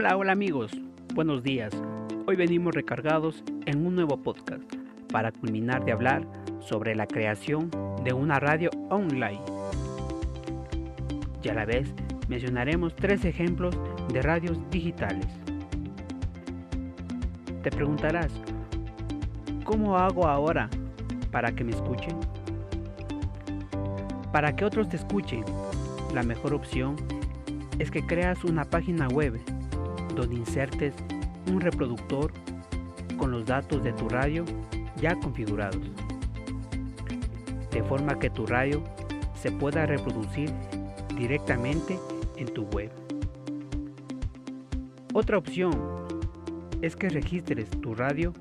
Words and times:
Hola, 0.00 0.16
hola 0.16 0.30
amigos, 0.30 0.70
buenos 1.12 1.42
días. 1.42 1.72
Hoy 2.28 2.36
venimos 2.36 2.72
recargados 2.72 3.42
en 3.66 3.84
un 3.84 3.96
nuevo 3.96 4.22
podcast 4.22 4.62
para 5.10 5.32
culminar 5.32 5.84
de 5.84 5.90
hablar 5.90 6.24
sobre 6.60 6.94
la 6.94 7.08
creación 7.08 7.68
de 8.04 8.12
una 8.12 8.38
radio 8.38 8.70
online. 8.90 9.42
Y 11.42 11.48
a 11.48 11.54
la 11.54 11.64
vez 11.64 11.92
mencionaremos 12.28 12.94
tres 12.94 13.24
ejemplos 13.24 13.76
de 14.12 14.22
radios 14.22 14.60
digitales. 14.70 15.26
Te 17.64 17.70
preguntarás, 17.72 18.32
¿cómo 19.64 19.98
hago 19.98 20.28
ahora 20.28 20.70
para 21.32 21.50
que 21.50 21.64
me 21.64 21.72
escuchen? 21.72 22.16
Para 24.30 24.54
que 24.54 24.64
otros 24.64 24.88
te 24.88 24.94
escuchen, 24.94 25.44
la 26.14 26.22
mejor 26.22 26.54
opción 26.54 26.94
es 27.80 27.90
que 27.90 28.06
creas 28.06 28.44
una 28.44 28.62
página 28.64 29.08
web 29.08 29.40
donde 30.18 30.34
insertes 30.34 30.94
un 31.46 31.60
reproductor 31.60 32.32
con 33.16 33.30
los 33.30 33.46
datos 33.46 33.84
de 33.84 33.92
tu 33.92 34.08
radio 34.08 34.44
ya 35.00 35.14
configurados, 35.14 35.80
de 37.70 37.82
forma 37.84 38.18
que 38.18 38.28
tu 38.28 38.44
radio 38.44 38.82
se 39.34 39.52
pueda 39.52 39.86
reproducir 39.86 40.50
directamente 41.16 41.96
en 42.36 42.52
tu 42.52 42.64
web. 42.64 42.90
Otra 45.14 45.38
opción 45.38 45.70
es 46.82 46.96
que 46.96 47.10
registres 47.10 47.70
tu 47.70 47.94
radio 47.94 48.34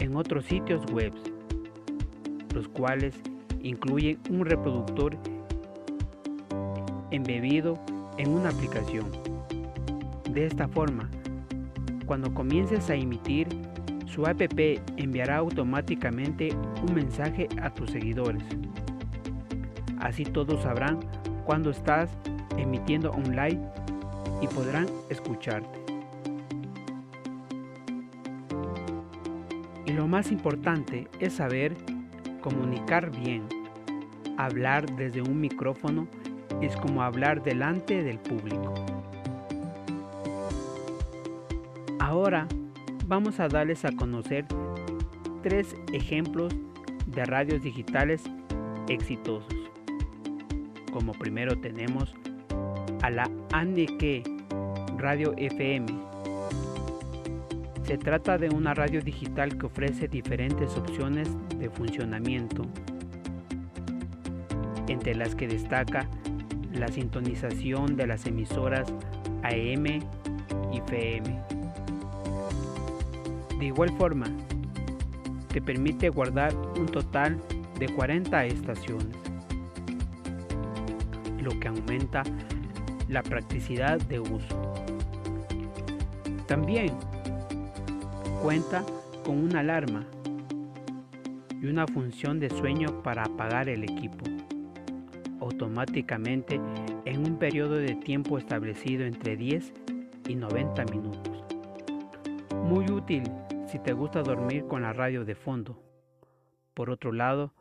en 0.00 0.16
otros 0.16 0.46
sitios 0.46 0.82
web, 0.92 1.12
los 2.54 2.68
cuales 2.68 3.14
incluyen 3.62 4.18
un 4.30 4.46
reproductor 4.46 5.14
embebido 7.10 7.78
en 8.16 8.30
una 8.30 8.48
aplicación. 8.48 9.25
De 10.36 10.44
esta 10.44 10.68
forma, 10.68 11.08
cuando 12.04 12.34
comiences 12.34 12.90
a 12.90 12.94
emitir, 12.94 13.48
su 14.04 14.26
app 14.26 14.42
enviará 14.98 15.38
automáticamente 15.38 16.50
un 16.86 16.94
mensaje 16.94 17.48
a 17.62 17.72
tus 17.72 17.90
seguidores. 17.90 18.42
Así 19.98 20.24
todos 20.24 20.62
sabrán 20.62 21.00
cuando 21.46 21.70
estás 21.70 22.10
emitiendo 22.58 23.12
online 23.12 23.66
y 24.42 24.46
podrán 24.48 24.88
escucharte. 25.08 25.80
Y 29.86 29.92
lo 29.92 30.06
más 30.06 30.30
importante 30.30 31.08
es 31.18 31.32
saber 31.32 31.74
comunicar 32.42 33.10
bien. 33.10 33.44
Hablar 34.36 34.84
desde 34.96 35.22
un 35.22 35.40
micrófono 35.40 36.06
es 36.60 36.76
como 36.76 37.02
hablar 37.02 37.42
delante 37.42 38.02
del 38.02 38.18
público. 38.18 38.95
Ahora 42.06 42.46
vamos 43.08 43.40
a 43.40 43.48
darles 43.48 43.84
a 43.84 43.90
conocer 43.90 44.46
tres 45.42 45.74
ejemplos 45.92 46.54
de 47.04 47.24
radios 47.24 47.64
digitales 47.64 48.22
exitosos. 48.88 49.52
Como 50.92 51.14
primero 51.14 51.58
tenemos 51.58 52.14
a 53.02 53.10
la 53.10 53.28
Anneke 53.52 54.22
Radio 54.96 55.34
FM. 55.36 55.86
Se 57.82 57.98
trata 57.98 58.38
de 58.38 58.50
una 58.50 58.72
radio 58.72 59.02
digital 59.02 59.58
que 59.58 59.66
ofrece 59.66 60.06
diferentes 60.06 60.76
opciones 60.76 61.28
de 61.58 61.68
funcionamiento, 61.70 62.66
entre 64.86 65.16
las 65.16 65.34
que 65.34 65.48
destaca 65.48 66.08
la 66.72 66.86
sintonización 66.86 67.96
de 67.96 68.06
las 68.06 68.26
emisoras 68.26 68.94
AM 69.42 69.86
y 70.72 70.78
FM. 70.78 71.65
De 73.58 73.66
igual 73.66 73.90
forma, 73.96 74.26
te 75.52 75.60
permite 75.60 76.08
guardar 76.08 76.54
un 76.54 76.86
total 76.86 77.40
de 77.78 77.88
40 77.88 78.46
estaciones, 78.46 79.16
lo 81.40 81.58
que 81.58 81.68
aumenta 81.68 82.22
la 83.08 83.22
practicidad 83.22 83.98
de 83.98 84.20
uso. 84.20 84.74
También 86.46 86.92
cuenta 88.42 88.84
con 89.24 89.38
una 89.38 89.60
alarma 89.60 90.04
y 91.60 91.66
una 91.66 91.86
función 91.86 92.38
de 92.38 92.50
sueño 92.50 93.02
para 93.02 93.24
apagar 93.24 93.68
el 93.68 93.84
equipo 93.84 94.24
automáticamente 95.40 96.60
en 97.04 97.26
un 97.26 97.38
periodo 97.38 97.76
de 97.76 97.94
tiempo 97.94 98.38
establecido 98.38 99.04
entre 99.04 99.36
10 99.36 99.72
y 100.28 100.34
90 100.34 100.84
minutos. 100.86 101.25
Muy 102.68 102.90
útil 102.90 103.22
si 103.68 103.78
te 103.78 103.92
gusta 103.92 104.22
dormir 104.22 104.66
con 104.66 104.82
la 104.82 104.92
radio 104.92 105.24
de 105.24 105.36
fondo. 105.36 105.80
Por 106.74 106.90
otro 106.90 107.12
lado, 107.12 107.54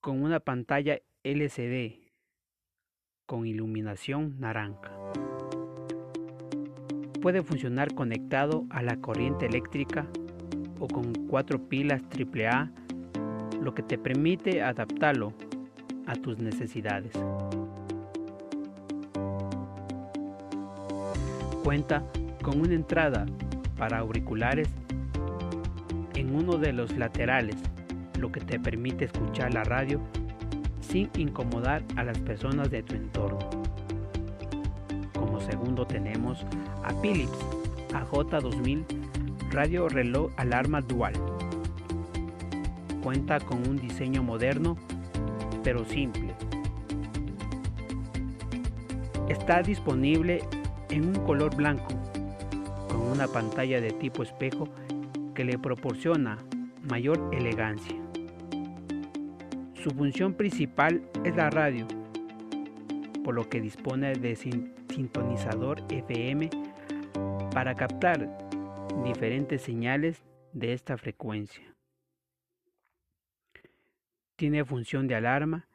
con 0.00 0.22
una 0.22 0.38
pantalla 0.38 1.00
LCD 1.24 1.98
con 3.26 3.46
iluminación 3.46 4.38
naranja. 4.38 4.92
Puede 7.20 7.42
funcionar 7.42 7.92
conectado 7.94 8.64
a 8.70 8.80
la 8.80 8.96
corriente 9.00 9.46
eléctrica 9.46 10.06
o 10.78 10.86
con 10.86 11.12
cuatro 11.26 11.58
pilas 11.68 12.00
AAA, 12.02 12.70
lo 13.60 13.74
que 13.74 13.82
te 13.82 13.98
permite 13.98 14.62
adaptarlo 14.62 15.32
a 16.06 16.14
tus 16.14 16.38
necesidades. 16.38 17.12
Cuenta 21.64 22.04
con 22.42 22.60
una 22.60 22.74
entrada 22.74 23.26
para 23.80 24.00
auriculares 24.00 24.68
en 26.14 26.34
uno 26.34 26.58
de 26.58 26.74
los 26.74 26.94
laterales, 26.98 27.56
lo 28.18 28.30
que 28.30 28.40
te 28.42 28.60
permite 28.60 29.06
escuchar 29.06 29.54
la 29.54 29.64
radio 29.64 30.02
sin 30.82 31.08
incomodar 31.16 31.82
a 31.96 32.04
las 32.04 32.18
personas 32.18 32.70
de 32.70 32.82
tu 32.82 32.94
entorno. 32.94 33.38
Como 35.14 35.40
segundo 35.40 35.86
tenemos 35.86 36.44
a 36.84 36.92
Philips 37.00 37.38
AJ2000 37.94 38.84
Radio 39.50 39.88
Reloj 39.88 40.30
Alarma 40.36 40.82
Dual. 40.82 41.14
Cuenta 43.02 43.40
con 43.40 43.66
un 43.66 43.78
diseño 43.78 44.22
moderno 44.22 44.76
pero 45.64 45.86
simple. 45.86 46.34
Está 49.30 49.62
disponible 49.62 50.42
en 50.90 51.06
un 51.06 51.14
color 51.24 51.56
blanco, 51.56 51.99
con 52.90 53.02
una 53.02 53.28
pantalla 53.28 53.80
de 53.80 53.90
tipo 53.92 54.22
espejo 54.22 54.68
que 55.34 55.44
le 55.44 55.58
proporciona 55.58 56.38
mayor 56.82 57.30
elegancia. 57.32 57.96
Su 59.74 59.90
función 59.90 60.34
principal 60.34 61.02
es 61.24 61.34
la 61.36 61.48
radio, 61.48 61.86
por 63.24 63.34
lo 63.34 63.48
que 63.48 63.60
dispone 63.60 64.12
de 64.14 64.36
sintonizador 64.36 65.82
FM 65.88 66.50
para 67.52 67.74
captar 67.74 68.28
diferentes 69.04 69.62
señales 69.62 70.22
de 70.52 70.72
esta 70.72 70.98
frecuencia. 70.98 71.74
Tiene 74.36 74.64
función 74.64 75.06
de 75.06 75.14
alarma 75.14 75.68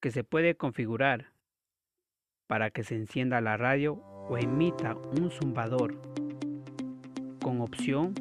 que 0.00 0.10
se 0.10 0.24
puede 0.24 0.56
configurar 0.56 1.32
para 2.46 2.70
que 2.70 2.84
se 2.84 2.94
encienda 2.94 3.40
la 3.40 3.56
radio 3.56 3.94
o 4.28 4.38
emita 4.38 4.94
un 4.94 5.30
zumbador 5.30 6.00
con 7.46 7.60
opción 7.60 8.12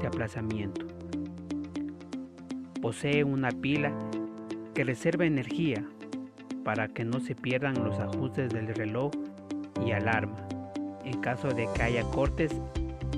de 0.00 0.06
aplazamiento. 0.06 0.86
Posee 2.80 3.24
una 3.24 3.50
pila 3.50 3.92
que 4.72 4.84
reserva 4.84 5.26
energía 5.26 5.84
para 6.64 6.88
que 6.88 7.04
no 7.04 7.20
se 7.20 7.34
pierdan 7.34 7.84
los 7.84 7.98
ajustes 7.98 8.48
del 8.48 8.68
reloj 8.68 9.10
y 9.84 9.90
alarma 9.90 10.48
en 11.04 11.20
caso 11.20 11.48
de 11.48 11.68
que 11.74 11.82
haya 11.82 12.04
cortes 12.04 12.52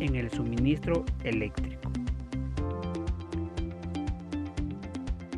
en 0.00 0.16
el 0.16 0.32
suministro 0.32 1.04
eléctrico. 1.22 1.92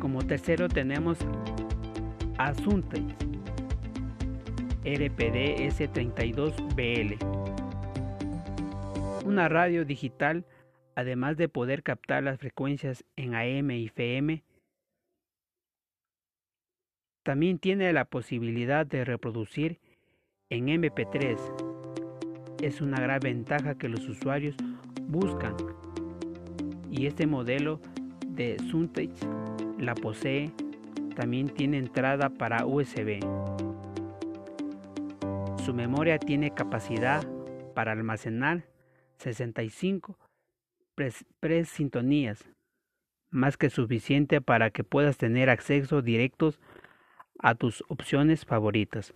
Como 0.01 0.23
tercero 0.23 0.67
tenemos 0.67 1.19
Asunte 2.39 2.99
RPD 4.83 5.69
S32BL. 5.69 7.44
Una 9.35 9.49
radio 9.49 9.83
digital, 9.83 10.45
además 10.95 11.35
de 11.35 11.49
poder 11.49 11.83
captar 11.83 12.23
las 12.23 12.39
frecuencias 12.39 13.03
en 13.17 13.35
AM 13.35 13.69
y 13.71 13.87
FM, 13.87 14.45
también 17.21 17.59
tiene 17.59 17.91
la 17.91 18.05
posibilidad 18.05 18.85
de 18.85 19.03
reproducir 19.03 19.81
en 20.49 20.67
MP3. 20.67 21.37
Es 22.63 22.79
una 22.79 22.97
gran 23.01 23.19
ventaja 23.19 23.77
que 23.77 23.89
los 23.89 24.07
usuarios 24.07 24.55
buscan 25.01 25.57
y 26.89 27.05
este 27.05 27.27
modelo 27.27 27.81
de 28.25 28.55
Suntage 28.71 29.11
la 29.77 29.95
posee, 29.95 30.49
también 31.13 31.49
tiene 31.49 31.77
entrada 31.77 32.29
para 32.29 32.65
USB. 32.65 33.19
Su 35.65 35.73
memoria 35.73 36.19
tiene 36.19 36.51
capacidad 36.51 37.21
para 37.73 37.91
almacenar 37.91 38.63
65 39.17 40.17
presintonías, 41.39 42.49
más 43.29 43.57
que 43.57 43.69
suficiente 43.69 44.41
para 44.41 44.69
que 44.71 44.83
puedas 44.83 45.17
tener 45.17 45.49
acceso 45.49 46.01
directo 46.01 46.53
a 47.39 47.55
tus 47.55 47.83
opciones 47.89 48.45
favoritas. 48.45 49.13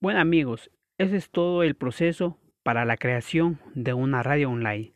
Bueno 0.00 0.20
amigos, 0.20 0.70
ese 0.98 1.16
es 1.16 1.30
todo 1.30 1.62
el 1.62 1.76
proceso 1.76 2.38
para 2.62 2.84
la 2.84 2.96
creación 2.96 3.58
de 3.74 3.94
una 3.94 4.22
radio 4.22 4.50
online. 4.50 4.92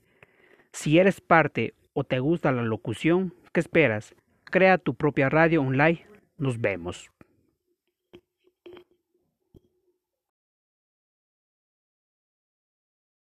Si 0.72 0.98
eres 0.98 1.20
parte 1.20 1.74
o 1.92 2.04
te 2.04 2.20
gusta 2.20 2.52
la 2.52 2.62
locución, 2.62 3.34
¿qué 3.52 3.60
esperas? 3.60 4.14
Crea 4.44 4.78
tu 4.78 4.94
propia 4.94 5.28
radio 5.28 5.62
online. 5.62 6.06
Nos 6.36 6.60
vemos. 6.60 7.10